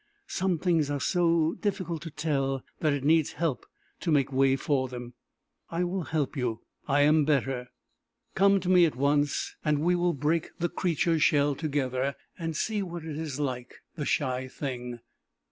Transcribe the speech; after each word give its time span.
Some 0.25 0.57
things 0.57 0.89
are 0.89 0.99
so 0.99 1.53
difficult 1.61 2.01
to 2.01 2.09
tell, 2.09 2.63
that 2.79 2.91
it 2.91 3.03
needs 3.03 3.33
help 3.33 3.67
to 3.99 4.09
make 4.09 4.31
way 4.33 4.55
for 4.55 4.87
them: 4.87 5.13
I 5.69 5.83
will 5.83 6.05
help 6.05 6.35
you. 6.35 6.63
I 6.87 7.01
am 7.01 7.23
better. 7.23 7.69
Come 8.33 8.59
to 8.61 8.69
me 8.69 8.87
at 8.87 8.95
once, 8.95 9.55
and 9.63 9.77
we 9.81 9.93
will 9.93 10.13
break 10.13 10.57
the 10.57 10.69
creature's 10.69 11.21
shell 11.21 11.53
together, 11.53 12.15
and 12.35 12.57
see 12.57 12.81
what 12.81 13.05
it 13.05 13.15
is 13.15 13.39
like, 13.39 13.75
the 13.93 14.05
shy 14.07 14.47
thing! 14.47 15.01